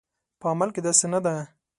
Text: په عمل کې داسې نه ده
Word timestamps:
په 0.39 0.45
عمل 0.51 0.69
کې 0.75 0.81
داسې 0.85 1.05
نه 1.13 1.19
ده 1.25 1.33